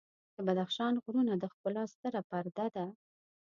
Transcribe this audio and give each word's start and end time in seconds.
د 0.35 0.37
بدخشان 0.47 0.93
غرونه 1.03 1.33
د 1.37 1.43
ښکلا 1.53 1.83
ستره 1.93 2.21
پرده 2.29 2.65
ده. 2.75 2.85